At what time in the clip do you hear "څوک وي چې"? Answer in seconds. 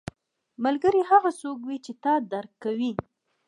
1.41-1.91